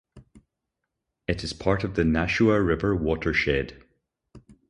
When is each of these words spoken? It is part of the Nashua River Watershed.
It 1.27 1.43
is 1.43 1.53
part 1.53 1.83
of 1.83 1.93
the 1.93 2.03
Nashua 2.03 2.59
River 2.59 2.95
Watershed. 2.95 3.83